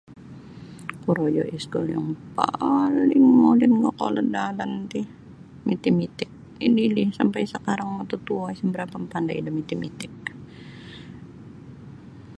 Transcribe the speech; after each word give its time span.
Kurojo 1.03 1.43
iskul 1.57 1.83
ni 1.85 1.93
yang 1.95 2.07
um 3.23 3.27
molin 3.41 3.71
kokolod 3.83 4.27
da 4.33 4.39
alan 4.49 4.71
ti 4.91 4.99
mitimitik 5.67 6.29
ililih 6.67 7.09
sampai 7.19 7.41
sekarang 7.53 7.89
matutuo 7.97 8.43
isa 8.53 8.65
berapa 8.73 8.95
mempandai 9.01 9.39
da 9.45 9.51
mitimitik 9.57 10.13